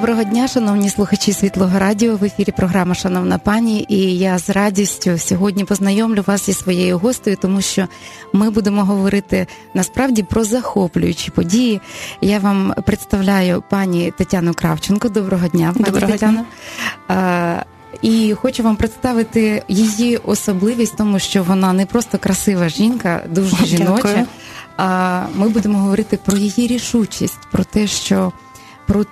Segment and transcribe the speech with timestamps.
[0.00, 2.16] Доброго дня, шановні слухачі Світлого Радіо.
[2.16, 3.86] В ефірі програма Шановна пані.
[3.88, 7.88] І я з радістю сьогодні познайомлю вас зі своєю гостею, тому що
[8.32, 11.80] ми будемо говорити насправді про захоплюючі події.
[12.20, 15.08] Я вам представляю пані Тетяну Кравченко.
[15.08, 16.44] Доброго дня, пані Доброго Тетяно.
[17.08, 17.64] Дня.
[18.02, 24.26] І хочу вам представити її особливість, тому що вона не просто красива жінка, дуже жіноча.
[24.76, 28.32] А ми будемо говорити про її рішучість, про те, що
[28.86, 29.04] про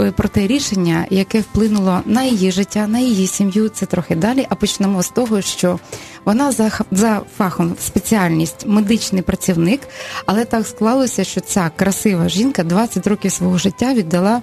[0.00, 3.68] е, про те рішення, яке вплинуло на її життя, на її сім'ю.
[3.68, 4.46] Це трохи далі.
[4.48, 5.78] А почнемо з того, що
[6.24, 9.80] вона за за фахом спеціальність медичний працівник,
[10.26, 14.42] але так склалося, що ця красива жінка 20 років свого життя віддала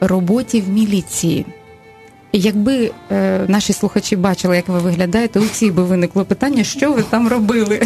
[0.00, 1.46] роботі в міліції.
[2.32, 7.02] Якби е, наші слухачі бачили, як ви виглядаєте, у цій би виникло питання, що ви
[7.02, 7.82] там робили,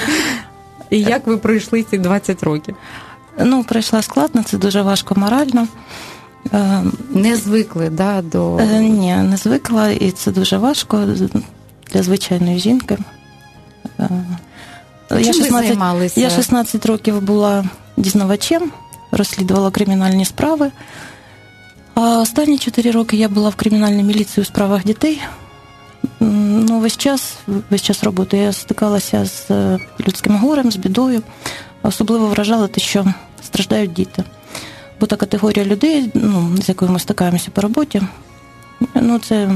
[0.90, 2.76] і як ви пройшли ці 20 років.
[3.38, 5.68] Ну, пройшла складно, це дуже важко морально.
[6.54, 8.58] Е, не звикли, да, до.
[8.58, 11.04] Е, ні, не звикла, і це дуже важко
[11.92, 12.98] для звичайної жінки.
[14.00, 14.08] Е,
[15.08, 17.64] Чим я 16, ви я 16 років була
[17.96, 18.70] дізнавачем,
[19.10, 20.70] розслідувала кримінальні справи.
[21.94, 25.22] А останні 4 роки я була в кримінальній міліції у справах дітей.
[26.20, 27.34] Ну, весь час,
[27.70, 29.50] весь час роботи я стикалася з
[30.00, 31.22] людським горем, з бідою.
[31.82, 33.06] Особливо вражало те, що
[33.56, 34.24] страждають діти.
[35.00, 38.02] Бо та категорія людей, ну, з якою ми стикаємося по роботі,
[38.94, 39.50] ну це,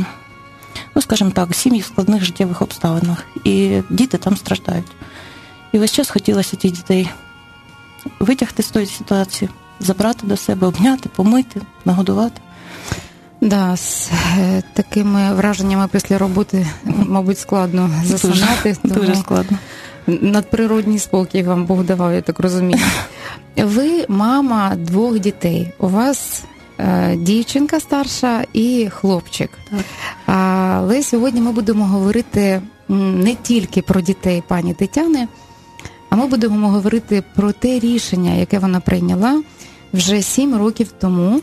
[0.95, 3.27] ну скажімо так, сім'ї в складних життєвих обставинах.
[3.45, 4.87] І діти там страждають.
[5.73, 7.11] І весь час хотілося тих дітей
[8.21, 9.51] витягти з тої ситуації,
[9.81, 12.41] забрати до себе, обняти, помити, нагодувати.
[13.41, 18.77] Да, з е, такими враженнями після роботи, мабуть, складно засинати.
[18.85, 19.59] Дуже, дуже складно
[20.07, 22.79] надприродній спокій вам Бог давав, я так розумію.
[23.57, 25.73] Ви мама двох дітей.
[25.79, 26.45] У вас
[26.79, 29.51] е, дівчинка старша і хлопчик.
[29.71, 29.85] Так.
[30.27, 35.29] Але сьогодні ми будемо говорити не тільки про дітей пані Тетяни,
[36.11, 39.43] а ми будемо говорити про те рішення, яке вона прийняла
[39.93, 41.41] вже сім років тому.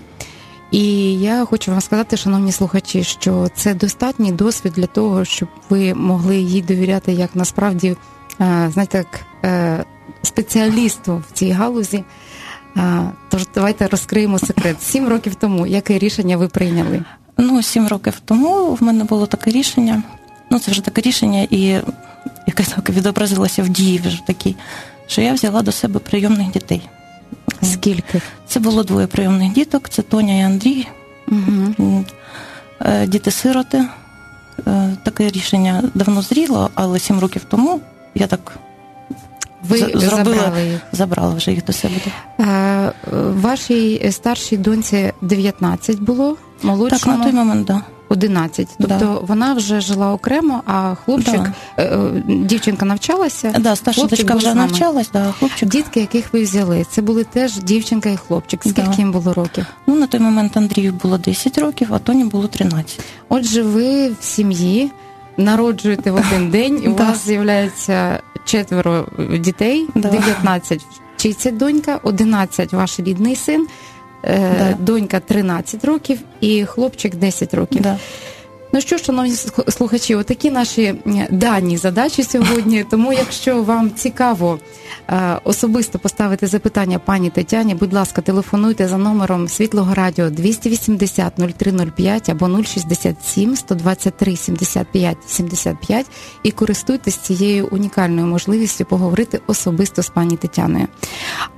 [0.71, 5.93] І я хочу вам сказати, шановні слухачі, що це достатній досвід для того, щоб ви
[5.93, 7.95] могли їй довіряти як насправді
[8.39, 9.85] знаєте, як е,
[10.23, 12.03] спеціалісту в цій галузі.
[13.29, 14.83] Тож давайте розкриємо секрет.
[14.83, 17.03] Сім років тому яке рішення ви прийняли?
[17.37, 20.03] Ну, сім років тому в мене було таке рішення.
[20.51, 21.61] Ну, це вже таке рішення, і
[22.47, 24.55] яке так відобразилося в дії вже такі,
[25.07, 26.89] що я взяла до себе прийомних дітей.
[27.61, 28.21] Скільки?
[28.47, 30.87] Це було двоє прийомних діток: це Тоня і Андрій,
[31.27, 32.05] угу.
[33.07, 33.85] діти-сироти.
[34.67, 37.81] Е, таке рішення давно зріло, але сім років тому
[38.17, 38.59] я так
[39.63, 41.95] ви зробила, забрали забрала вже їх до себе.
[42.39, 42.91] А,
[43.33, 46.99] Вашій старшій доньці 19 було, молодшому?
[46.99, 47.75] Так, на той момент, так.
[47.77, 47.83] Да.
[48.09, 48.67] 11.
[48.79, 49.19] Тобто да.
[49.21, 51.53] вона вже жила окремо, а хлопчик, да.
[51.77, 53.53] Е, е, дівчинка навчалася.
[53.59, 55.69] Да, старша дочка вже навчалась, да, хлопчик.
[55.69, 58.59] Дітки, яких ви взяли, це були теж дівчинка і хлопчик.
[58.61, 58.95] Скільки да.
[58.97, 59.65] їм було років?
[59.87, 62.99] Ну, на той момент Андрію було 10 років, а Тоні було 13.
[63.29, 64.91] Отже, ви в сім'ї
[65.37, 69.07] народжуєте в один день, і у вас з'являється четверо
[69.39, 70.85] дітей, 19
[71.17, 73.67] вчиться донька, 11 ваш рідний син,
[74.23, 77.81] е, донька 13 років і хлопчик 10 років.
[78.73, 79.35] Ну що, шановні
[79.69, 80.95] слухачі, отакі наші
[81.29, 82.83] дані задачі сьогодні.
[82.91, 84.59] Тому, якщо вам цікаво
[85.09, 92.29] е, особисто поставити запитання пані Тетяні, будь ласка, телефонуйте за номером світлого радіо 280 0305
[92.29, 96.05] або 067 123 75 75
[96.43, 100.87] і користуйтесь цією унікальною можливістю поговорити особисто з пані Тетяною.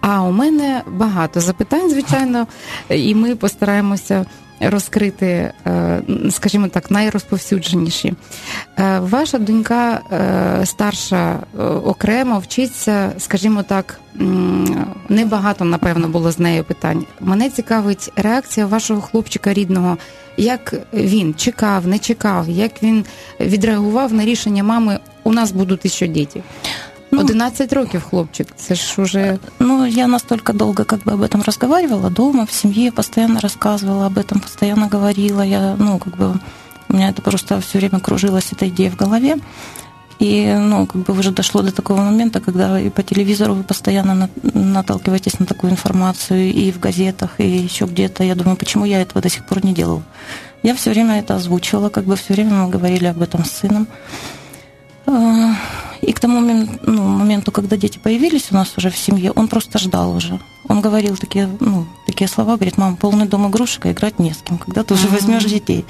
[0.02, 2.48] А у мене багато запитань, звичайно,
[2.90, 4.26] і ми постараємося
[4.62, 8.14] розкрити, е, скажімо так, найрозповсюдженіші.
[8.80, 11.40] Е, ваша донька е, старша
[11.86, 14.00] окремо вчиться, скажімо так,
[15.10, 17.06] небагато, напевно, було з нею питань.
[17.20, 19.98] Мене цікавить реакція вашого хлопчика рідного,
[20.38, 23.06] як він чекав, не чекав, як він
[23.40, 25.00] відреагував на рішення мами.
[25.24, 26.44] У нас будуть ще діти.
[27.12, 29.38] Ну, 11 років хлопчик, це ж уже...
[29.60, 34.18] Ну, я настолько долго как бы об этом разговаривала дома, в семье постоянно рассказывала об
[34.18, 35.42] этом, постоянно говорила.
[35.42, 36.40] Я, ну, как бы
[36.90, 39.38] У меня это просто все время кружилась эта идея в голове.
[40.18, 44.30] И, ну, как бы уже дошло до такого момента, когда и по телевизору вы постоянно
[44.54, 48.24] наталкиваетесь на такую информацию, и в газетах, и еще где-то.
[48.24, 50.04] Я думаю, почему я этого до сих пор не делала?
[50.62, 53.88] Я все время это озвучивала, как бы все время мы говорили об этом с сыном.
[56.02, 59.48] И к тому моменту, ну, моменту, когда дети появились у нас уже в семье, он
[59.48, 60.40] просто ждал уже.
[60.68, 64.38] Он говорил такие, ну, такие слова, говорит, мам, полный дом игрушек, а играть не с
[64.38, 65.86] кем, когда ты уже возьмешь детей.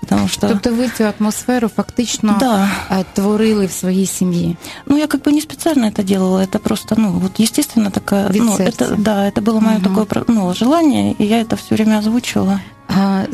[0.00, 0.48] Потому что...
[0.48, 2.68] Тобто ви цю атмосферу фактично да.
[3.14, 4.56] творили в своей семье.
[4.86, 8.30] Ну, я как бы не специально это делала, это просто, ну, вот естественно такая...
[8.30, 10.04] Вид ну, это, да, это было мое угу.
[10.04, 12.60] такое ну, желание, и я это все время озвучивала.
[12.88, 13.26] А,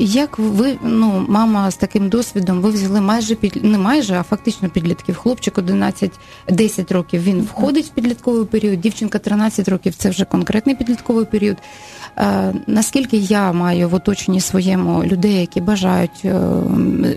[0.00, 4.68] як ви, ну, мама з таким досвідом, ви взяли майже під не майже, а фактично
[4.68, 5.16] підлітків.
[5.16, 6.10] Хлопчик 11,
[6.48, 11.56] 10 років він входить в підлітковий період, дівчинка 13 років це вже конкретний підлітковий період.
[12.18, 16.40] Е, наскільки я маю в оточенні своєму людей, які бажають е,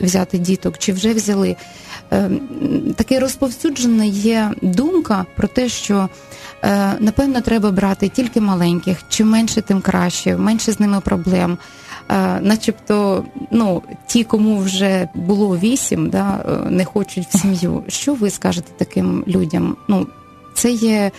[0.04, 1.56] взяти діток, чи вже взяли,
[2.95, 6.10] таке розповсюджена є думка про те, що
[7.00, 11.57] напевно треба брати тільки маленьких, чим менше, тим краще, менше з ними проблем.
[12.42, 17.83] Начебто, ну, ті, кому вже було вісім, да, не хочуть в сім'ю.
[17.88, 19.75] Що ви скажете таким людям?
[19.88, 20.07] Ну,
[20.54, 21.12] це є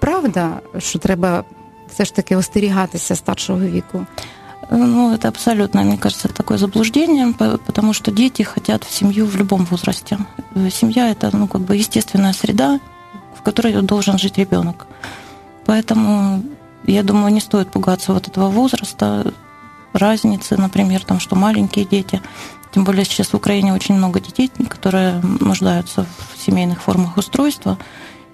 [0.00, 1.44] правда, що треба
[1.90, 4.06] все ж таки остерігатися старшого віку?
[4.70, 9.64] Ну, это абсолютно, мне кажется, такое заблуждение, потому что дети хотят в семью в любом
[9.64, 10.18] возрасте.
[10.70, 12.80] Семья– это, ну, как бы естественная среда,
[13.34, 14.86] в которой должен жить ребенок.
[15.64, 16.42] Поэтому,
[16.84, 19.32] я думаю, не стоит пугаться вот этого возраста,
[19.94, 22.20] разницы, например, там, что маленькие дети.
[22.72, 27.78] Тем более сейчас в Украине очень много детей, которые нуждаются в семейных формах устройства.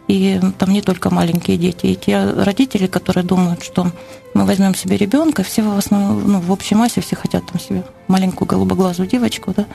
[0.07, 3.91] И там не только маленькие дети, и те родители, которые думают, что
[4.35, 7.85] мы возьмем себе ребенка, все в основном, ну, в общей массе все хотят там себе
[8.07, 9.67] маленькую голубоглазую девочку, да,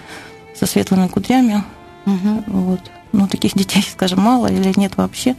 [0.56, 1.64] со светлыми кудрями.
[2.06, 2.44] Угу.
[2.48, 2.80] Вот.
[3.12, 5.36] Ну, таких детей, скажем, мало или нет вообще.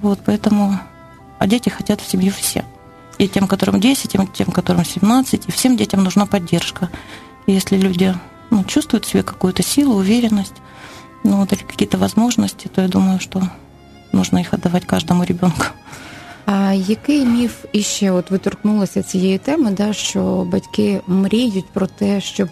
[0.00, 0.78] Вот, поэтому...
[1.38, 2.64] А дети хотят в семью все.
[3.18, 5.48] И тем, которым 10, и тем, которым 17.
[5.48, 6.88] И всем детям нужна поддержка.
[7.46, 8.14] И если люди
[8.50, 10.54] ну, чувствуют в себе какую-то силу, уверенность,
[11.24, 13.42] ну, вот, или какие-то возможности, то я думаю, что
[14.12, 15.64] нужно їх віддавати кожному ребенку.
[16.46, 22.20] А який міф іще от ви торкнулися цієї теми, да, що батьки мріють про те,
[22.20, 22.48] щоб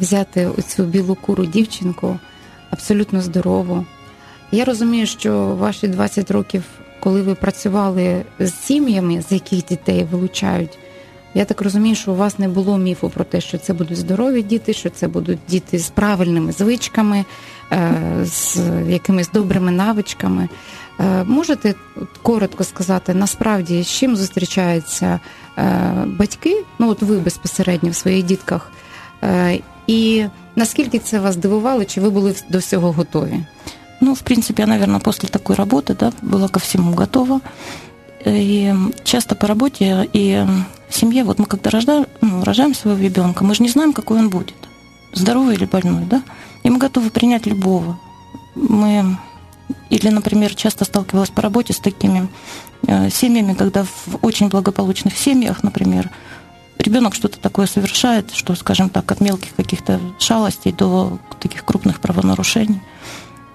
[0.00, 2.18] взяти цю білу куру дівчинку
[2.70, 3.86] абсолютно здорову?
[4.52, 6.62] Я розумію, що ваші 20 років,
[7.00, 10.78] коли ви працювали з сім'ями, з яких дітей вилучають,
[11.34, 14.42] я так розумію, що у вас не було міфу про те, що це будуть здорові
[14.42, 17.24] діти, що це будуть діти з правильними звичками, е,
[18.23, 18.57] з
[18.87, 20.49] якимись добрими навичками.
[20.99, 21.75] Е, можете
[22.21, 25.19] коротко сказати, насправді з чим зустрічаються
[25.57, 26.63] е, батьки?
[26.79, 28.71] Ну, от ви безпосередньо в своїх дітках,
[29.87, 33.39] і наскільки це вас здивувало, чи ви були до всього готові?
[34.01, 37.39] Ну, в принципе, я, наверное, после такой работы, да, была ко всему готова.
[38.25, 38.73] И
[39.03, 40.45] часто по работе и
[40.89, 44.19] в семье, вот мы когда рождаем, ну, рожаем своего ребенка, мы же не знаем, какой
[44.19, 44.55] он будет,
[45.13, 46.21] здоровый или больной, да?
[46.68, 47.98] И мы готовы принять любого.
[48.54, 49.16] Мы
[49.88, 52.28] или, например, часто сталкивалась по работе с такими
[52.86, 56.10] э, семьями, когда в очень благополучных семьях, например,
[56.78, 62.82] ребенок что-то такое совершает, что, скажем так, от мелких каких-то шалостей до таких крупных правонарушений–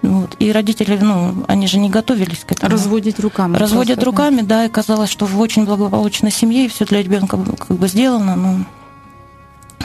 [0.01, 0.35] вот.
[0.39, 2.73] И родители, ну, они же не готовились к этому.
[2.73, 3.55] Разводить руками.
[3.55, 4.57] Разводят просто, руками, да.
[4.57, 8.35] да, и казалось, что в очень благополучной семье и все для ребенка как бы сделано,
[8.35, 8.65] но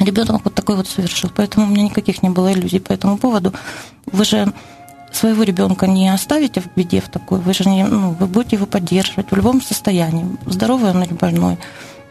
[0.01, 1.31] ребенок вот такой вот совершил.
[1.35, 3.53] Поэтому у меня никаких не было иллюзий по этому поводу.
[4.07, 4.53] Вы же
[5.13, 8.67] своего ребенка не оставите в беде в такой, вы же не, ну, вы будете его
[8.67, 11.59] поддерживать в любом состоянии, здоровый он или больной,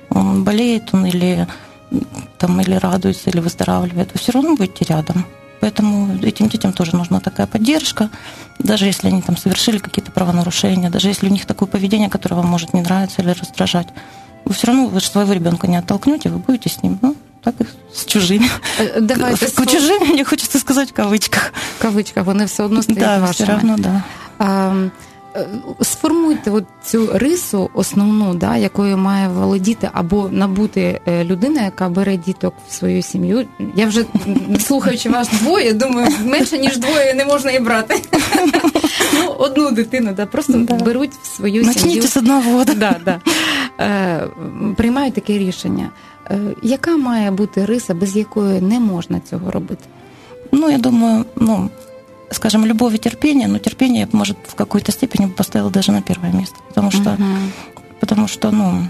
[0.10, 1.48] он болеет он или
[2.38, 5.26] там или радуется, или выздоравливает, вы все равно будете рядом.
[5.60, 8.10] Поэтому этим детям тоже нужна такая поддержка,
[8.60, 12.48] даже если они там совершили какие-то правонарушения, даже если у них такое поведение, которое вам
[12.48, 13.88] может не нравиться или раздражать.
[14.48, 17.56] Вы все равно вы же своего ребенка не оттолкнете, вы будете с ним, ну, так
[17.60, 18.50] и с чужими.
[18.80, 21.52] Э, Давайте с чужими, мне хочется сказать в кавычках.
[21.78, 23.34] В кавычках, вони все одно стоять да, вашими.
[23.34, 24.90] все равно, да.
[25.36, 25.48] Е,
[25.82, 32.18] сформуйте от цю рису основну, да, якою має володіти або набути е, людина, яка бере
[32.18, 33.46] діток в свою сім'ю.
[33.76, 34.06] Я вже
[34.60, 38.02] слухаючи вас двоє, думаю, менше ніж двоє не можна і брати.
[39.14, 40.76] Ну, одну дитину, да, просто да.
[40.76, 42.02] беруть в свою Начните сім'ю.
[42.08, 42.66] з одного.
[42.66, 43.22] Да, да.
[43.80, 44.28] Е,
[44.76, 45.90] Приймають таке рішення.
[46.32, 49.84] Е, яка має бути риса, без якої не можна цього робити?
[50.52, 51.70] Ну, я думаю, ну,
[52.32, 56.56] скажем, любовь и терпение, но терпение, может, в какой-то степени поставил даже на первое место.
[56.68, 57.52] Потому что, uh-huh.
[58.00, 58.84] потому что ну,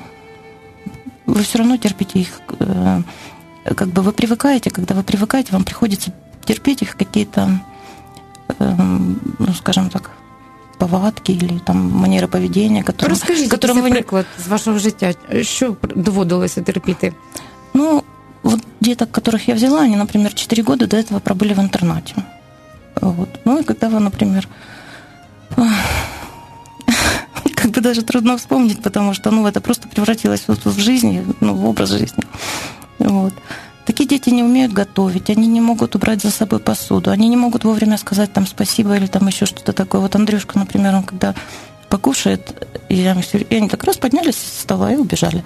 [1.25, 3.01] вы все равно терпите их э,
[3.75, 6.11] как бы вы привыкаете, когда вы привыкаете, вам приходится
[6.45, 7.59] терпеть их какие-то,
[8.59, 10.11] ну, скажем так,
[10.79, 13.89] повадки или там манери поведения, которым, Розкажіть, которым ви...
[13.89, 17.13] приклад з вашого життя, що доводилося терпіти?
[17.73, 18.03] Ну,
[18.43, 22.15] вот деток, которых я взяла, они, например, 4 года до этого пробыли в интернате.
[23.01, 23.29] Вот.
[23.45, 24.47] Ну и когда вы, например,
[27.55, 31.53] как бы даже трудно вспомнить, потому что, ну, это просто превратилось вот в жизнь, ну,
[31.53, 32.23] в образ жизни.
[32.99, 33.33] Вот.
[33.85, 37.63] Такие дети не умеют готовить, они не могут убрать за собой посуду, они не могут
[37.63, 40.01] вовремя сказать там спасибо или там еще что-то такое.
[40.01, 41.33] Вот Андрюшка, например, он когда
[41.87, 43.15] покушает, и, я,
[43.49, 45.43] и они так раз поднялись с стола и убежали.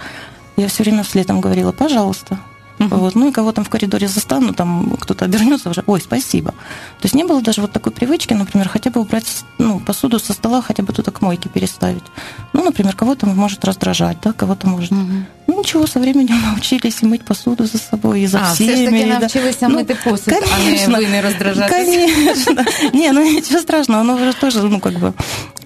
[0.57, 2.39] Я все время вслед им говорила, пожалуйста,
[2.80, 2.98] Uh-huh.
[2.98, 3.14] Вот.
[3.14, 6.50] Ну и кого там в коридоре застану, там кто-то обернется уже, ой, спасибо.
[6.50, 10.32] То есть не было даже вот такой привычки, например, хотя бы убрать ну, посуду со
[10.32, 12.04] стола, хотя бы туда к мойке переставить.
[12.52, 14.92] Ну, например, кого-то может раздражать, да, кого-то может.
[14.92, 15.24] Uh-huh.
[15.46, 18.74] Ну, ничего, со временем научились и мыть посуду за собой, и за а, всеми.
[18.74, 19.68] все ж таки навчилися да.
[19.68, 21.84] мити ну, посуд, конечно, а не ви не роздражатися.
[21.84, 22.64] Конечно.
[22.92, 25.12] Не, ну ничего страшного, оно уже тоже, ну, как бы,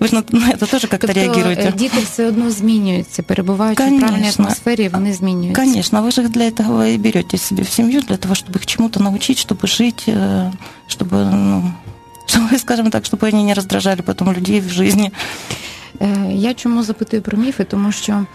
[0.01, 0.23] ви ж на
[0.61, 1.73] це теж як-то реагуєте.
[1.77, 5.63] Діти все одно змінюються, перебуваючи в правильній атмосфері, вони змінюються.
[5.63, 9.03] Конечно, вы же для этого и берете себе в семью, для того, чтобы их чему-то
[9.03, 10.51] научить, чтобы жить, э,
[10.89, 11.73] чтобы, ну,
[12.27, 15.13] чтобы, скажем так, чтобы они не раздражали потом людей в жизни.
[16.29, 17.65] Я чому запитую про міфи?
[17.65, 18.27] Тому що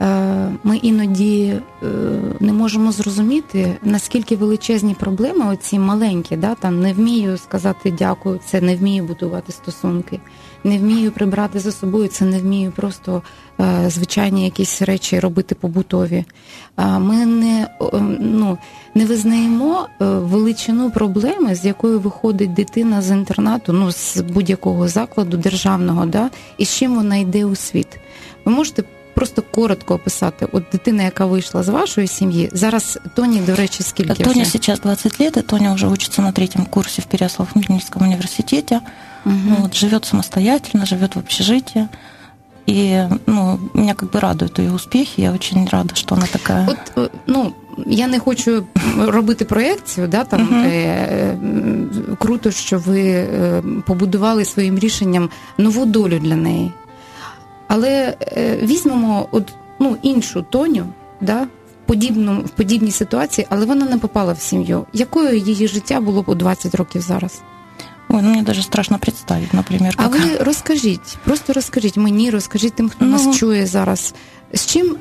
[0.00, 1.86] Е, ми іноді е,
[2.40, 8.60] не можемо зрозуміти, наскільки величезні проблеми, оці маленькі, да, там не вмію сказати дякую, це
[8.60, 10.20] не вмію будувати стосунки,
[10.65, 13.21] не вмію прибрати за собою, це не вмію просто
[13.59, 16.25] е, звичайні якісь речі робити побутові.
[16.77, 17.67] Ми не
[18.19, 18.57] ну,
[18.95, 26.05] не визнаємо величину проблеми, з якою виходить дитина з інтернату, ну з будь-якого закладу державного,
[26.05, 27.87] да, і з чим вона йде у світ.
[28.45, 28.83] Ви можете
[29.15, 30.47] просто коротко описати.
[30.51, 34.51] От дитина, яка вийшла з вашої сім'ї, зараз Тоні, до речі, скільки Тоня вже?
[34.51, 38.81] сейчас 20 лет, и Тоня уже учится на третьем курсе в Переяслав-Хмельницком университете.
[39.25, 39.35] Угу.
[39.59, 41.87] Вот, живет самостоятельно, живет в общежитии.
[42.69, 45.21] И ну, меня как бы радуют ее успехи.
[45.21, 46.67] Я очень рада, що вона така.
[46.67, 47.53] От ну
[47.85, 48.65] я не хочу
[48.97, 50.65] робити проєкцію, да там uh-huh.
[50.65, 51.37] е,
[52.19, 56.71] круто, що ви е, побудували своїм рішенням нову долю для неї.
[57.67, 60.85] Але е, візьмемо от, ну, іншу Тоню,
[61.21, 61.47] да, в
[61.87, 64.85] подібну, в подібній ситуації, але вона не попала в сім'ю.
[64.93, 67.41] Якою її життя було б у 20 років зараз?
[68.09, 69.93] Ой, ну мені даже страшно представити, наприклад.
[69.97, 74.13] А ви розкажіть, просто розкажіть мені, розкажіть тим, хто ну, нас чує зараз,
[74.53, 74.95] з чим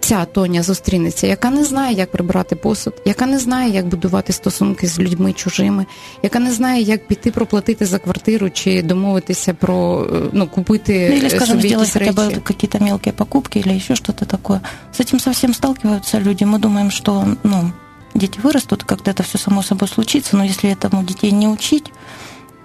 [0.00, 4.86] ця Тоня зустрінеться, яка не знає, як прибирати посуд, яка не знає, як будувати стосунки
[4.86, 5.86] з людьми чужими,
[6.22, 11.30] яка не знає, як піти проплатити за квартиру чи домовитися про ну, купити ну, или,
[11.30, 14.60] скажем, собі сделать хотя бы какие-то мелкие покупки или еще что-то такое.
[14.92, 16.44] С этим совсем сталкиваются люди.
[16.44, 17.72] Мы думаем, что ну,
[18.14, 21.92] дети вырастут, как-то это все само собой случится, но если этому детей не учить,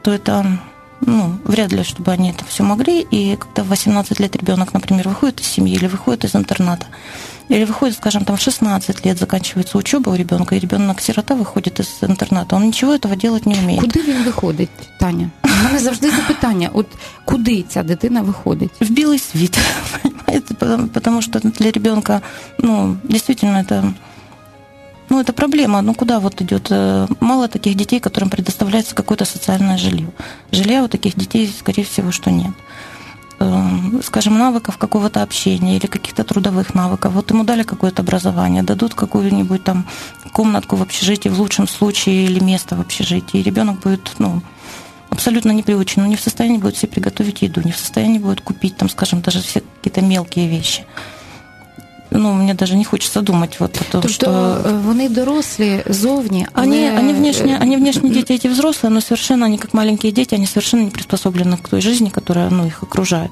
[0.03, 0.45] то это
[1.01, 3.01] ну, вряд ли, чтобы они это все могли.
[3.01, 6.87] И когда в 18 лет ребенок, например, выходит из семьи или выходит из интерната,
[7.47, 11.79] или выходит, скажем, там в 16 лет заканчивается учеба у ребенка, и ребенок сирота выходит
[11.79, 13.81] из интерната, он ничего этого делать не умеет.
[13.81, 15.29] Куди він виходить, Таня?
[15.43, 16.87] У мене завжди запитання: от
[17.25, 18.71] куди ця дитина виходить?
[18.81, 19.57] В білий світ,
[20.01, 20.53] понимаете?
[20.93, 22.21] Потому что для ребенка,
[22.57, 23.93] ну, действительно, это
[25.14, 25.80] ну, это проблема.
[25.80, 26.66] Ну, куда вот идет?
[26.70, 30.10] Э, мало таких детей, которым предоставляется какое-то социальное жилье.
[30.50, 32.50] Жилья у таких детей, скорее всего, что нет.
[33.38, 37.12] Эм, скажем, навыков какого-то общения или каких-то трудовых навыков.
[37.12, 39.86] Вот ему дали какое-то образование, дадут какую-нибудь там
[40.32, 43.38] комнатку в общежитии в лучшем случае или место в общежитии.
[43.38, 44.42] И ребенок будет, ну,
[45.10, 48.76] абсолютно непривычен, он не в состоянии будет себе приготовить еду, не в состоянии будет купить
[48.76, 50.84] там, скажем, даже все какие-то мелкие вещи.
[52.13, 54.57] ну, мне даже не хочется думать вот о том, тобто, что...
[54.85, 56.67] вони дорослі зовні, але...
[56.67, 60.47] Они, они, внешне, они внешне дети эти взрослые, но совершенно они как маленькие дети, они
[60.47, 63.31] совершенно не приспособлены к той жизни, которая ну, их окружает.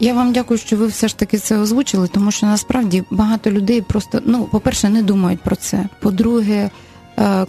[0.00, 3.82] Я вам дякую, що ви все ж таки це озвучили, тому що насправді багато людей
[3.82, 5.88] просто, ну, по-перше, не думають про це.
[6.00, 6.70] По-друге,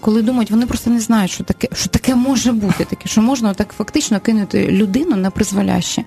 [0.01, 3.53] коли думають, вони просто не знають, що таке що таке може бути, таке, що можна
[3.53, 6.03] так фактично кинути людину на призволяще.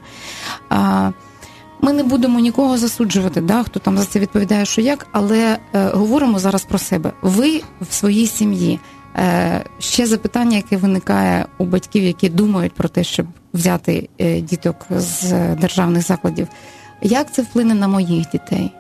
[1.84, 5.90] Ми не будемо нікого засуджувати, да, хто там за це відповідає, що як, але е,
[5.94, 7.12] говоримо зараз про себе.
[7.22, 8.80] Ви в своїй сім'ї.
[9.16, 14.76] Е, ще запитання, яке виникає у батьків, які думають про те, щоб взяти е, діток
[14.90, 16.48] з державних закладів.
[17.02, 18.72] Як це вплине на моїх дітей?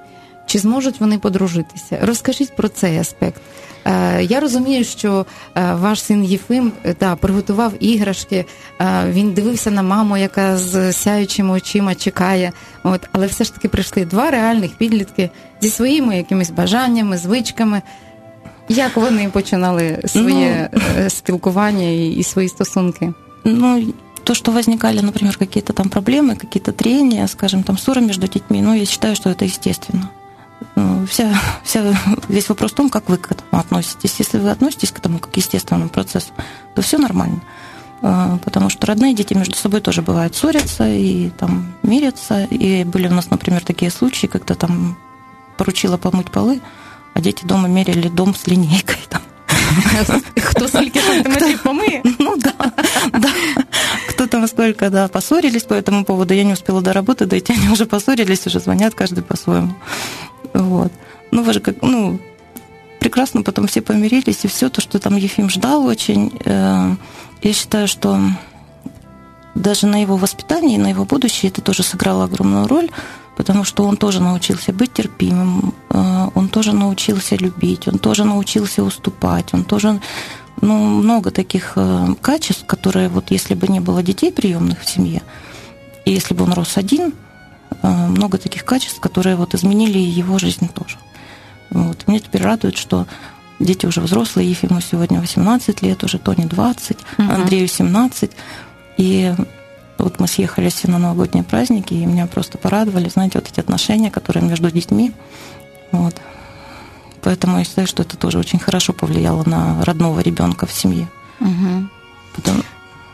[0.45, 1.99] Чи зможуть вони подружитися?
[2.01, 3.41] Розкажіть про цей аспект.
[3.84, 8.44] Е, я розумію, що е, ваш син Єфим да, приготував іграшки,
[8.80, 12.52] е, він дивився на маму, яка з сяючими очима чекає.
[12.82, 17.82] От, Але все ж таки прийшли два реальних підлітки зі своїми якимись бажаннями, звичками.
[18.68, 23.12] Як вони починали своє ну, спілкування и свои стосунки?
[23.44, 23.92] Ну,
[24.24, 28.74] то, что возникали, например, какие-то там проблемы, какие-то трения, скажем, там ссоры между детьми, ну,
[28.74, 30.10] я считаю, что это естественно.
[30.75, 31.95] Ну, вся, вся,
[32.27, 34.15] весь вопрос в том, как вы к этому относитесь.
[34.19, 36.31] Если вы относитесь к этому как к естественному процессу,
[36.75, 37.41] то все нормально.
[38.01, 42.43] А, потому что родные дети между собой тоже бывают ссорятся и там мирятся.
[42.45, 44.97] И были у нас, например, такие случаи, когда там
[45.57, 46.61] поручила помыть полы,
[47.13, 48.97] а дети дома мерили дом с линейкой.
[49.09, 49.21] Там.
[50.35, 52.01] Кто сколько сантиметров помыє?
[52.19, 52.53] Ну да,
[53.11, 53.29] да.
[54.09, 56.33] Кто там сколько, да, поссорились по этому поводу.
[56.33, 59.73] Я не успела до работы дойти, они уже поссорились, уже звонят каждый по-своему.
[60.53, 60.91] Вот.
[61.31, 62.19] Ну, вы же как, ну,
[62.99, 66.95] прекрасно потом все помирились, и все то, что там Ефим ждал очень, э,
[67.41, 68.19] я считаю, что
[69.55, 72.89] даже на его воспитание и на его будущее это тоже сыграло огромную роль,
[73.35, 78.83] потому что он тоже научился быть терпимым, э, он тоже научился любить, он тоже научился
[78.83, 79.99] уступать, он тоже
[80.61, 85.21] ну, много таких э, качеств, которые вот если бы не было детей приемных в семье,
[86.05, 87.13] и если бы он рос один,
[87.83, 90.97] много таких качеств, которые вот изменили его жизнь тоже.
[91.69, 92.07] Вот.
[92.07, 93.07] Мне теперь радует, что
[93.59, 97.31] дети уже взрослые, Ефиму сегодня 18 лет, уже Тони 20, угу.
[97.31, 98.31] Андрею 17.
[98.97, 99.33] И
[99.97, 104.11] вот мы съехали все на новогодние праздники, и меня просто порадовали, знаете, вот эти отношения,
[104.11, 105.11] которые между детьми.
[105.91, 106.15] Вот.
[107.21, 111.07] Поэтому я считаю, что это тоже очень хорошо повлияло на родного ребенка в семье.
[111.39, 111.89] Угу.
[112.35, 112.63] Потом...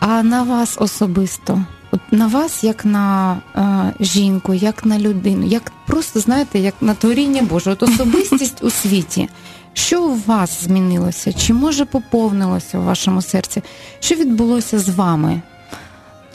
[0.01, 1.65] А на вас особисто?
[1.90, 6.94] От на вас, як на е, жінку, як на людину, як просто знаєте, як на
[6.94, 9.28] творіння Боже, от особистість у світі.
[9.72, 11.32] Що у вас змінилося?
[11.32, 13.62] Чи може поповнилося в вашому серці?
[14.00, 15.42] Що відбулося з вами?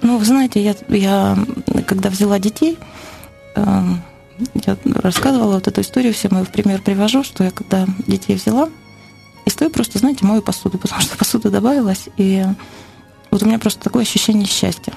[0.01, 1.37] Ну, вы знаете, я, я
[1.85, 2.77] когда взяла детей,
[3.55, 3.83] э,
[4.65, 8.69] я рассказывала вот эту историю всем, и в пример привожу, что я когда детей взяла,
[9.45, 12.45] и стою просто, знаете, мою посуду, потому что посуда добавилась, и
[13.31, 14.93] вот у меня просто такое ощущение счастья.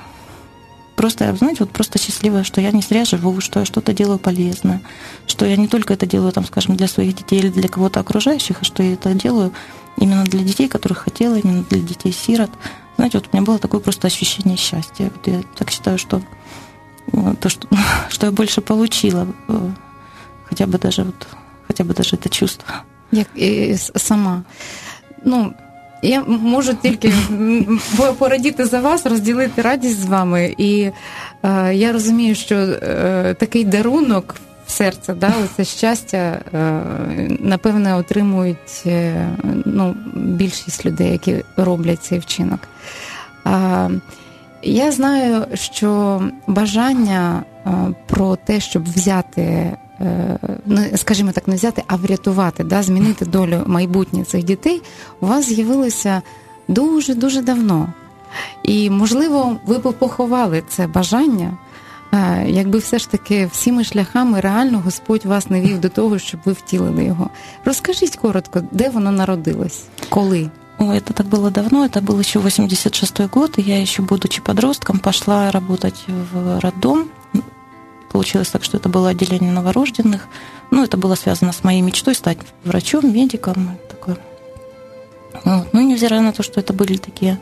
[0.97, 4.81] Просто, знаете, вот просто счастливая, что я не зря живу, что я что-то делаю полезное,
[5.27, 8.57] что я не только это делаю, там, скажем, для своих детей или для кого-то окружающих,
[8.61, 9.53] а что я это делаю
[9.97, 12.49] именно для детей, которых хотела, именно для детей-сирот.
[12.95, 15.11] Знаете, вот у меня было такое просто ощущение счастья.
[15.15, 16.19] Вот я так считаю, что
[17.13, 17.67] э, то, что,
[18.09, 19.71] что я больше получила, э,
[20.49, 21.27] хотя бы даже вот,
[21.67, 22.65] хотя бы даже это чувство.
[23.11, 24.43] Як і сама.
[25.25, 25.53] Ну,
[26.01, 27.13] я можу тільки
[28.17, 30.55] порадіти за вас, розділити радість з вами.
[30.57, 30.91] І
[31.43, 34.35] е, я розумію, що е, такий дарунок
[34.67, 36.81] в серце, да, це щастя, е,
[37.39, 39.27] напевне, отримують е,
[39.65, 42.59] ну, більшість людей, які роблять цей вчинок.
[44.63, 47.71] Я знаю, що бажання е,
[48.07, 49.77] про те, щоб взяти,
[50.96, 54.82] скажімо так, не взяти, а врятувати, да, змінити долю майбутнє цих дітей,
[55.20, 56.22] у вас з'явилося
[56.68, 57.92] дуже-дуже давно.
[58.62, 61.58] І, можливо, ви б поховали це бажання,
[62.46, 66.52] якби все ж таки всіми шляхами реально Господь вас не вів до того, щоб ви
[66.52, 67.30] втілили його.
[67.64, 69.82] Розкажіть коротко, де воно народилось?
[70.08, 70.50] Коли?
[70.78, 74.98] Ой, это так было давно, это был еще 86 год, и я еще, будучи подростком,
[74.98, 77.04] пошла работать в роддом.
[78.11, 80.27] Получилось так, что это было отделение новорожденных.
[80.71, 83.77] Ну, это было связано с моей мечтой стать врачом, медиком.
[83.89, 84.17] Такое.
[85.43, 85.67] Вот.
[85.73, 87.39] Ну, невзирая на то, что это были такие,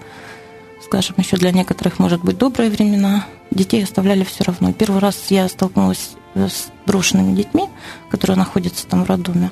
[0.84, 4.74] скажем, еще для некоторых, может быть, добрые времена, детей оставляли все равно.
[4.74, 7.70] Первый раз я столкнулась с брошенными детьми,
[8.10, 9.52] которые находятся там в роддоме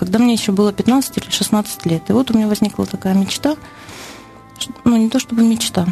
[0.00, 2.08] когда мне еще было 15 или 16 лет.
[2.08, 3.56] И вот у меня возникла такая мечта,
[4.84, 5.86] ну, не то чтобы мечта.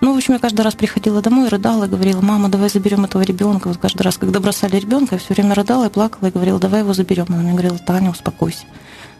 [0.00, 3.68] Ну, в общем, я каждый раз приходила домой, рыдала говорила, мама, давай заберем этого ребенка.
[3.68, 6.80] Вот каждый раз, когда бросали ребенка, я все время рыдала и плакала и говорила, давай
[6.80, 7.26] его заберем.
[7.28, 8.64] Она мне говорила, Таня, успокойся.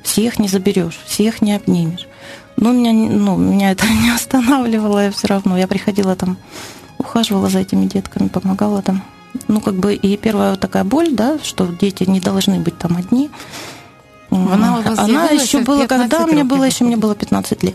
[0.03, 2.09] Всех не заберешь, всех не обнимешь.
[2.57, 5.59] Но меня, ну, меня это не останавливало я все равно.
[5.59, 6.39] Я приходила там,
[6.99, 9.03] ухаживала за этими детками, помогала там.
[9.49, 12.97] Ну, как бы и первая вот такая боль, да, что дети не должны быть там
[12.97, 13.31] одни–
[14.31, 17.75] она, она еще была, когда мне было еще мне было 15 лет.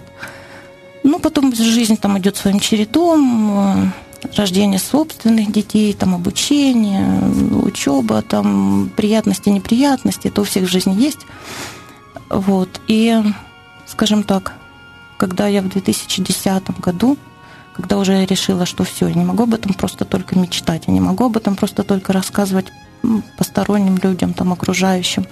[1.06, 3.91] Ну, потом жизнь там идет своим чередом,
[4.24, 7.20] э, рождение собственных детей, там обучение,
[7.62, 11.20] учеба, там приятности, неприятности, это у всех в жизни есть.
[12.28, 12.82] Вот.
[12.88, 13.22] И,
[13.86, 14.54] скажем так,
[15.18, 17.18] когда я в 2010 году,
[17.76, 20.94] когда уже я решила, что все, я не могу об этом просто только мечтать, я
[20.94, 22.65] не могу об этом просто только рассказывать
[23.38, 25.28] посторонним людям, там, окружающим.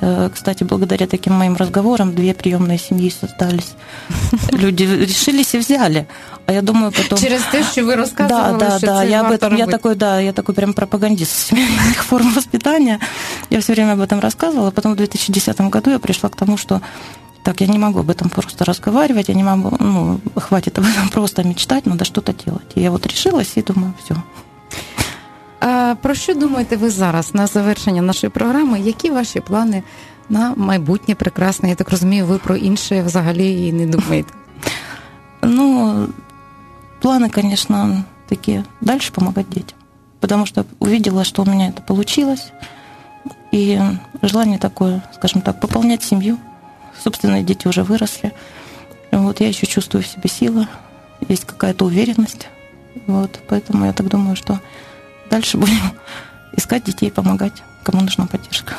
[0.00, 3.74] Э, кстати, благодаря таким моим разговорам две приемные семьи создались.
[4.52, 6.06] люди решились и взяли.
[6.46, 7.18] А я думаю, потом...
[7.18, 10.32] Через те, що ви розказували, да, да, да, я об этом, я такой, да, я
[10.32, 12.98] такой прям пропагандист семейных форм воспитания.
[13.50, 14.70] Я все время об этом рассказывала.
[14.70, 16.80] Потом в 2010 году я пришла к тому, что
[17.42, 21.08] так, я не могу об этом просто разговаривать, я не могу, ну, хватит об этом
[21.12, 22.72] просто мечтать, надо что-то делать.
[22.74, 24.16] И я вот решилась и думаю, все.
[25.63, 28.79] А про що думаєте ви зараз на завершення нашої програми?
[28.79, 29.83] Які ваші плани
[30.29, 31.69] на майбутнє прекрасне?
[31.69, 34.33] Я так розумію, ви про інше взагалі і не думаєте.
[35.41, 36.07] Ну,
[37.01, 39.77] планы, конечно, такие дальше помогать детям.
[40.19, 42.51] Потому что увидела, что у меня это получилось.
[43.53, 43.81] И
[44.21, 46.37] желание такое, скажем так, пополнять семью.
[47.03, 48.31] Собственные дети уже выросли.
[49.11, 50.67] Вот я еще чувствую в себе силы,
[51.29, 52.47] есть какая-то уверенность.
[53.07, 54.59] Вот, поэтому я так думаю, что
[55.30, 55.80] дальше будем
[56.56, 58.74] искать детей, помогать, кому нужна поддержка.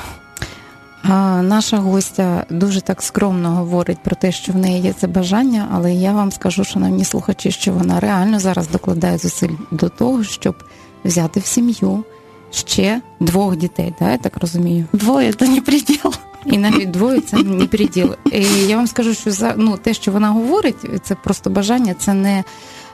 [1.07, 5.67] А наша гостя дуже так скромно говорить про те, що в неї є це бажання,
[5.73, 10.63] але я вам скажу, шановні слухачі, що вона реально зараз докладає зусиль до того, щоб
[11.03, 12.03] взяти в сім'ю
[12.51, 14.85] ще двох дітей, да, я так розумію.
[14.93, 16.13] Двое это не предел.
[16.45, 18.15] І навіть двоє це не переділ.
[18.31, 22.13] І я вам скажу, що за ну те, що вона говорить, це просто бажання, це
[22.13, 22.43] не.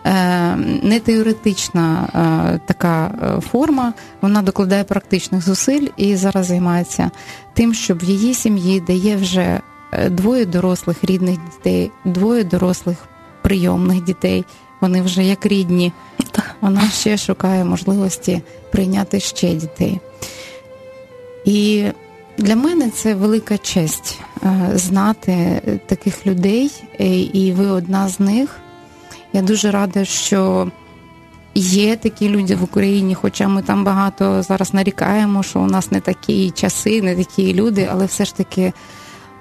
[0.06, 2.08] Е, Не теоретична
[2.56, 7.12] е, така е, форма, вона докладає практичних зусиль і зараз займається
[7.54, 9.60] тим, щоб в її сім'ї, де є вже
[10.10, 12.98] двоє дорослих рідних дітей, двоє дорослих
[13.42, 14.46] прийомних дітей,
[14.82, 15.94] вони вже як рідні,
[16.62, 20.00] вона ще шукає можливості прийняти ще дітей.
[21.46, 21.86] І
[22.38, 24.20] для мене це велика честь
[24.74, 26.72] знати таких людей,
[27.34, 28.61] і ви одна з них.
[29.34, 30.72] Я дуже рада, що
[31.56, 36.00] є такі люди в Україні, хоча ми там багато зараз нарікаємо, що у нас не
[36.00, 38.74] такі часи, не такі люди, але все ж таки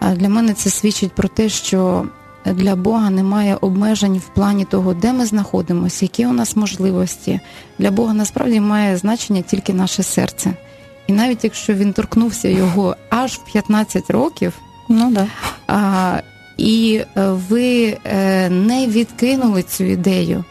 [0.02, 2.04] е, для мене це свідчить про те, що
[2.46, 7.40] для Бога немає обмежень в плані того, де ми знаходимося, які у нас можливості.
[7.78, 10.52] Для Бога насправді має значення тільки наше серце.
[11.06, 14.52] І навіть якщо він торкнувся його аж в 15 років,
[14.88, 15.26] Ну да.
[15.66, 16.20] а,
[16.60, 20.44] і е, ви е, не відкинули цю ідею,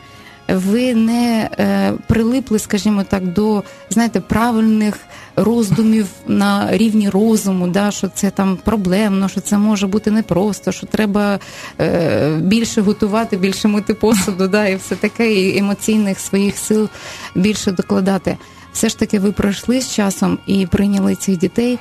[0.47, 4.97] ви не е, прилипли, скажімо так, до знаєте, правильних
[5.35, 10.87] роздумів на рівні розуму, да, що це там проблемно, що це може бути непросто, що
[10.87, 11.39] треба
[11.79, 16.89] е, більше готувати, більше мити посуду, да, і все таке, і емоційних своїх сил
[17.35, 18.37] більше докладати.
[18.73, 21.79] Все ж таки, ви пройшли з часом і прийняли цих дітей.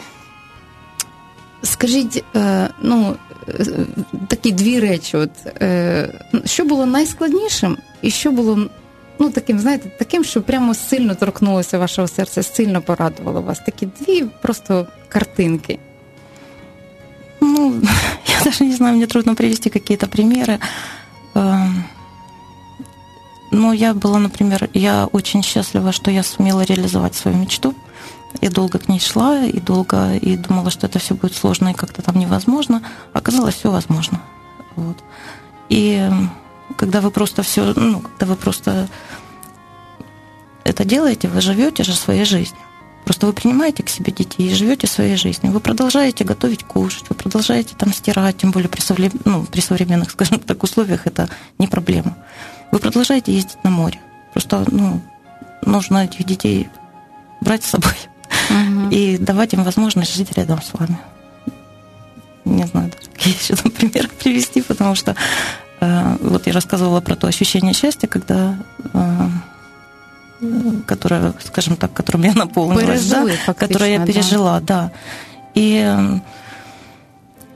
[1.64, 3.16] Скажіть, е, ну,
[3.50, 3.66] е,
[4.28, 5.30] такі дві речі: от,
[5.62, 6.10] е,
[6.46, 8.70] що було найскладнішим, і що було
[9.20, 13.60] ну, таким, знаєте, таким, що прямо сильно торкнулося вашого серця, сильно порадувало вас.
[13.60, 15.80] Такі дві просто картинки.
[17.42, 17.82] Ну,
[18.28, 20.60] я даже не знаю, мне трудно привести какие-то примеры.
[21.36, 21.84] Эм,
[23.54, 27.76] Но я была, например, я очень счастлива, что я сумела реализовать свою мечту.
[28.41, 31.75] Я долго к ней шла и долго и думала, что это все будет сложно и
[31.75, 32.83] как-то там невозможно.
[33.13, 34.21] Оказалось, все возможно.
[34.77, 34.97] Вот.
[35.69, 36.09] И
[36.77, 38.89] когда вы просто все, ну, когда вы просто
[40.65, 42.61] это делаете, вы живете же своей жизнью.
[43.05, 45.53] Просто вы принимаете к себе детей и живете своей жизнью.
[45.53, 50.11] Вы продолжаете готовить, кушать, вы продолжаете там стирать, тем более при, совле- ну, при современных,
[50.13, 52.19] скажем так, условиях это не проблема.
[52.71, 53.99] Вы продолжаете ездить на море.
[54.33, 55.01] Просто ну,
[55.63, 56.69] нужно этих детей
[57.41, 57.95] брать с собой
[58.91, 60.99] и давать им возможность жить рядом с вами.
[62.45, 65.15] Не знаю, даже какие еще там примеры привести, потому что
[65.81, 68.57] э, вот я рассказывала про то ощущение счастья, когда
[68.95, 69.29] э,
[70.87, 74.07] которое, скажем так, которым я наполнилась, да, Пережили, фактично, которое я да.
[74.07, 74.93] пережила, да.
[75.55, 76.21] И э,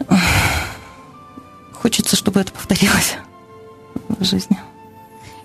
[1.73, 3.17] хочется, чтобы это повторилось
[4.09, 4.59] в жизни.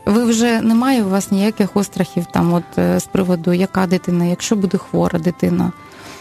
[0.06, 4.56] Ви вже немає у вас ніяких острахів там, от е, з приводу, яка дитина, якщо
[4.56, 5.72] буде хвора дитина,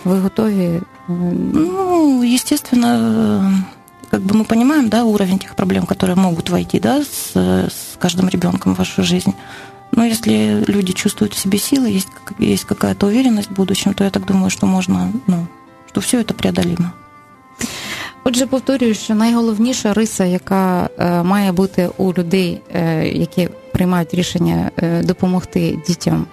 [0.06, 0.66] ви готові?
[0.66, 0.82] е,
[1.54, 3.62] Ну, естественно, э,
[4.12, 7.36] как бы мы понимаем, да, уровень тех проблем, которые могут войти, да, с,
[7.70, 9.34] с каждым ребенком в вашу жизнь.
[9.94, 14.04] Но если люди чувствуют в себе силы, есть, как- есть какая-то уверенность в будущем, то
[14.04, 15.48] я так думаю, что можно, ну,
[15.90, 16.92] что все это преодолимо.
[18.24, 24.71] Отже, повторюю, що найголовніша риса, яка е, має бути у людей, е, які приймають рішення
[24.77, 26.27] е, допомогти дітям,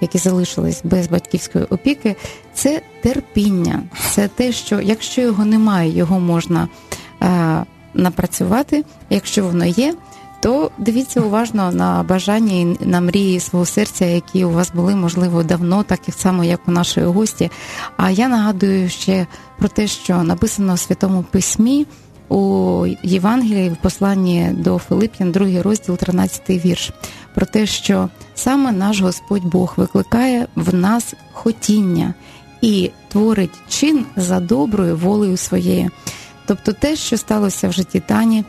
[0.00, 2.16] які залишились без батьківської опіки,
[2.54, 3.82] це терпіння.
[4.10, 6.68] Це те, що якщо його немає, його можна
[7.22, 8.84] е, напрацювати.
[9.10, 9.94] Якщо воно є,
[10.42, 15.42] то дивіться уважно на бажання і на мрії свого серця, які у вас були, можливо,
[15.42, 17.50] давно, так і само, як у нашої гості.
[17.96, 19.26] А я нагадую ще
[19.58, 21.86] про те, що написано у Святому Письмі
[22.28, 26.90] у Євангелії в посланні до Филип'ян, другий розділ, 13 вірш,
[27.34, 32.14] про те, що саме наш Господь Бог викликає в нас хотіння
[32.60, 35.90] і творить чин за доброю волею своєю.
[36.46, 38.44] Тобто те, що сталося в житті Тані,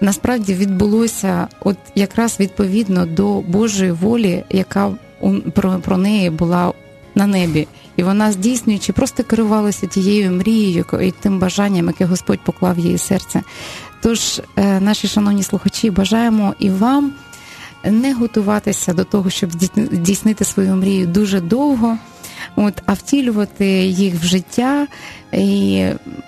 [0.00, 4.92] насправді відбулося от якраз відповідно до Божої волі, яка
[5.54, 6.72] про, про неї була
[7.18, 7.66] на небі.
[7.96, 13.42] І вона здійснюючи, просто керувалася тією мрією і тим бажанням, яке Господь поклав її серце.
[14.02, 17.12] Тож, е, наші шановні слухачі, бажаємо і вам
[17.84, 21.98] не готуватися до того, щоб здійснити свою мрію дуже довго,
[22.56, 24.86] от, а втілювати їх в життя
[25.32, 25.86] і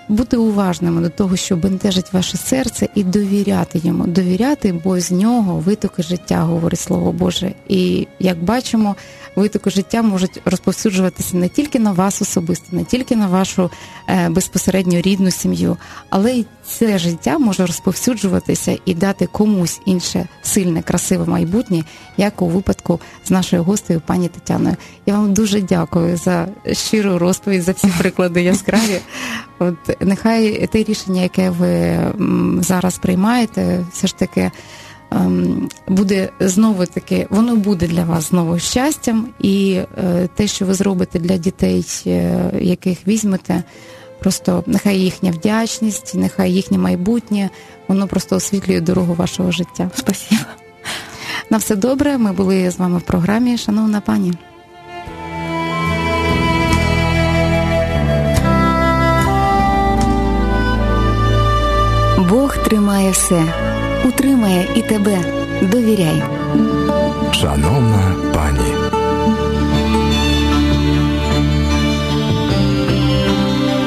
[0.09, 5.59] бути уважними до того, що бентежить ваше серце, і довіряти йому, довіряти, бо з нього
[5.59, 7.53] витоки життя, говорить Слово Боже.
[7.67, 8.95] І як бачимо,
[9.35, 13.71] витоки життя можуть розповсюджуватися не тільки на вас особисто, не тільки на вашу
[14.07, 15.77] е, безпосередньо рідну сім'ю,
[16.09, 21.83] але й це життя може розповсюджуватися і дати комусь інше сильне, красиве майбутнє,
[22.17, 24.75] як у випадку з нашою гостею, пані Тетяною.
[25.05, 28.90] Я вам дуже дякую за щиру розповідь за ці приклади яскраві.
[29.59, 31.99] От нехай те рішення, яке ви
[32.61, 34.51] зараз приймаєте, все ж таки.
[35.11, 40.73] Ем, буде знову таки, воно буде для вас знову щастям, і е, те, що ви
[40.73, 43.63] зробите для дітей, е, яких візьмете,
[44.19, 47.49] просто нехай їхня вдячність, нехай їхнє майбутнє,
[47.87, 49.91] воно просто освітлює дорогу вашого життя.
[49.95, 50.41] Спасибо.
[51.49, 52.17] На все добре.
[52.17, 53.57] Ми були з вами в програмі.
[53.57, 54.33] Шановна пані.
[62.29, 63.43] Бог тримає все
[64.05, 65.17] утримає і тебе.
[65.61, 66.23] Довіряй.
[67.31, 68.73] Шановна пані.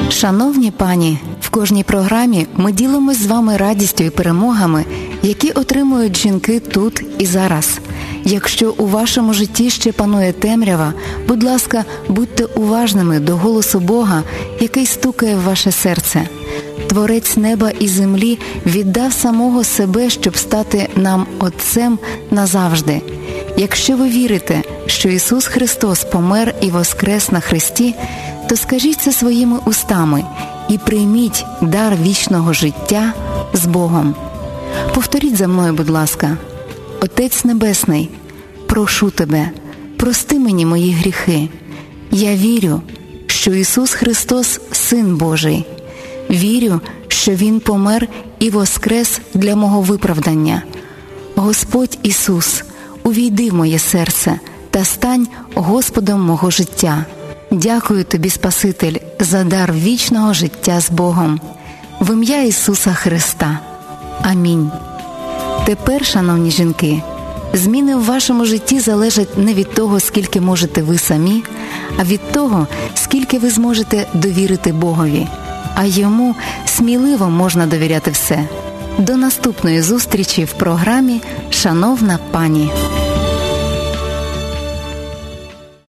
[0.09, 4.85] Шановні пані, в кожній програмі ми ділимось з вами радістю і перемогами,
[5.23, 7.79] які отримують жінки тут і зараз.
[8.23, 10.93] Якщо у вашому житті ще панує темрява,
[11.27, 14.23] будь ласка, будьте уважними до голосу Бога,
[14.59, 16.27] який стукає в ваше серце.
[16.95, 21.99] Творець неба і землі віддав самого себе, щоб стати нам Отцем
[22.31, 23.01] назавжди.
[23.57, 27.95] Якщо ви вірите, що Ісус Христос помер і воскрес на Христі,
[28.49, 30.23] то скажіть це своїми устами
[30.69, 33.13] і прийміть дар вічного життя
[33.53, 34.15] з Богом.
[34.93, 36.37] Повторіть за мною, будь ласка,
[37.01, 38.09] Отець Небесний,
[38.65, 39.49] прошу тебе,
[39.97, 41.49] прости мені мої гріхи.
[42.11, 42.81] Я вірю,
[43.27, 45.65] що Ісус Христос, Син Божий.
[46.29, 48.07] Вірю, що Він помер
[48.39, 50.63] і воскрес для мого виправдання.
[51.35, 52.63] Господь Ісус,
[53.03, 54.39] увійди в моє серце
[54.71, 57.05] та стань Господом мого життя.
[57.51, 61.39] Дякую тобі, Спаситель, за дар вічного життя з Богом,
[61.99, 63.59] в ім'я Ісуса Христа.
[64.21, 64.71] Амінь.
[65.65, 67.01] Тепер, шановні жінки,
[67.53, 71.43] зміни в вашому житті залежать не від того, скільки можете ви самі,
[71.97, 75.27] а від того, скільки ви зможете довірити Богові
[75.75, 76.35] а йому
[76.65, 78.47] сміливо можна довіряти все.
[78.97, 82.71] До наступної зустрічі в програмі Шановна пані.